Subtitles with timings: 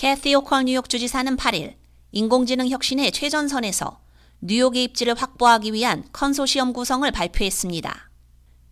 [0.00, 1.74] 캐시 호컬 뉴욕 주지사는 8일
[2.12, 4.00] 인공지능 혁신의 최전선에서
[4.40, 8.10] 뉴욕의 입지를 확보하기 위한 컨소시엄 구성을 발표했습니다.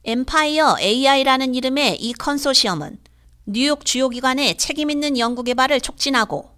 [0.05, 2.99] 엠파이어 AI라는 이름의 이 컨소시엄은
[3.45, 6.49] 뉴욕 주요 기관의 책임 있는 연구 개발을 촉진하고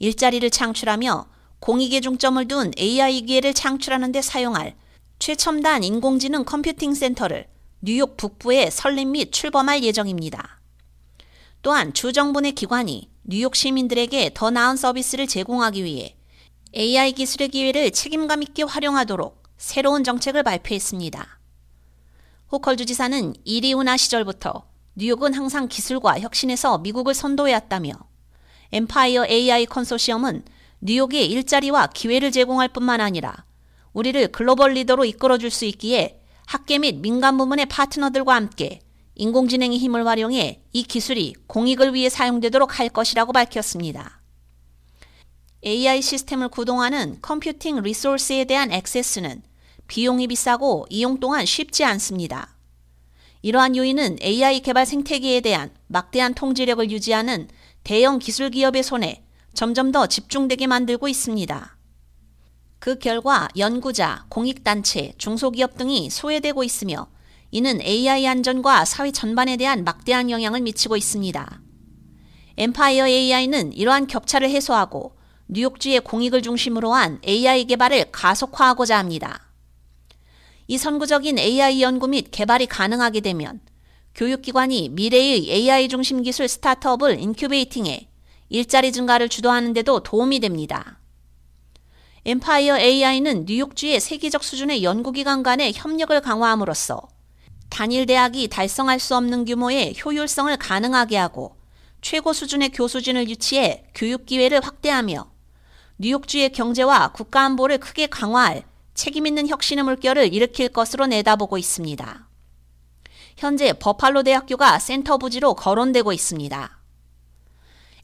[0.00, 1.28] 일자리를 창출하며
[1.60, 4.74] 공익에 중점을 둔 AI 기회를 창출하는 데 사용할
[5.20, 7.46] 최첨단 인공지능 컴퓨팅 센터를
[7.80, 10.60] 뉴욕 북부에 설립 및 출범할 예정입니다.
[11.62, 16.14] 또한 주정부 내 기관이 뉴욕 시민들에게 더 나은 서비스를 제공하기 위해
[16.76, 21.40] AI 기술의 기회를 책임감 있게 활용하도록 새로운 정책을 발표했습니다.
[22.52, 27.94] 호컬 주지사는 이리우나 시절부터 뉴욕은 항상 기술과 혁신에서 미국을 선도해왔다며
[28.70, 30.44] 엠파이어 AI 컨소시엄은
[30.80, 33.44] 뉴욕의 일자리와 기회를 제공할 뿐만 아니라
[33.92, 38.82] 우리를 글로벌 리더로 이끌어줄 수 있기에 학계 및 민간 부문의 파트너들과 함께
[39.16, 44.20] 인공지능의 힘을 활용해 이 기술이 공익을 위해 사용되도록 할 것이라고 밝혔습니다.
[45.64, 49.42] AI 시스템을 구동하는 컴퓨팅 리소스에 대한 액세스는
[49.88, 52.56] 비용이 비싸고 이용 또한 쉽지 않습니다.
[53.42, 57.48] 이러한 요인은 AI 개발 생태계에 대한 막대한 통제력을 유지하는
[57.84, 61.76] 대형 기술 기업의 손에 점점 더 집중되게 만들고 있습니다.
[62.78, 67.08] 그 결과 연구자, 공익단체, 중소기업 등이 소외되고 있으며
[67.56, 71.62] 이는 AI 안전과 사회 전반에 대한 막대한 영향을 미치고 있습니다.
[72.58, 75.16] 엠파이어 AI는 이러한 격차를 해소하고
[75.48, 79.54] 뉴욕주의 공익을 중심으로 한 AI 개발을 가속화하고자 합니다.
[80.66, 83.60] 이 선구적인 AI 연구 및 개발이 가능하게 되면
[84.14, 88.10] 교육기관이 미래의 AI 중심 기술 스타트업을 incubating해
[88.50, 91.00] 일자리 증가를 주도하는 데도 도움이 됩니다.
[92.26, 97.15] 엠파이어 AI는 뉴욕주의 세계적 수준의 연구기관 간의 협력을 강화함으로써
[97.76, 101.56] 단일 대학이 달성할 수 없는 규모의 효율성을 가능하게 하고
[102.00, 105.30] 최고 수준의 교수진을 유치해 교육 기회를 확대하며
[105.98, 112.26] 뉴욕주의 경제와 국가 안보를 크게 강화할 책임있는 혁신의 물결을 일으킬 것으로 내다보고 있습니다.
[113.36, 116.80] 현재 버팔로 대학교가 센터 부지로 거론되고 있습니다.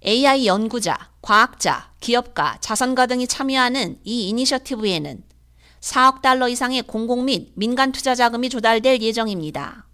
[0.05, 5.32] AI 연구자, 과학자, 기업가, 자선가 등이 참여하는 이 이니셔티브에는
[5.83, 9.89] 4억 달러 이상의 공공 및 민간 투자 자금이 조달될 예정입니다.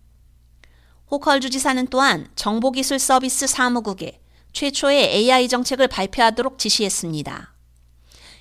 [1.10, 4.21] 호컬 주지사는 또한 정보기술 서비스 사무국에
[4.53, 7.54] 최초의 AI 정책을 발표하도록 지시했습니다.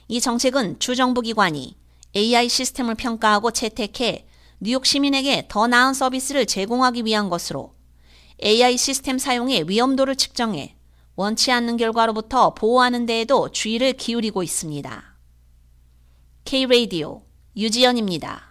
[0.10, 1.78] 이 정책은 주정부기관이
[2.16, 4.28] AI 시스템을 평가하고 채택해
[4.60, 7.74] 뉴욕 시민에게 더 나은 서비스를 제공하기 위한 것으로
[8.44, 10.76] AI 시스템 사용의 위험도를 측정해
[11.16, 15.18] 원치 않는 결과로부터 보호하는 데에도 주의를 기울이고 있습니다.
[16.44, 17.27] K-Radio
[17.58, 18.47] 유지연입니다.